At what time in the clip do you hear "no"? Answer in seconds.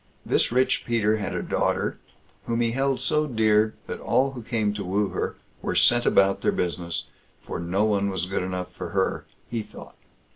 7.59-7.83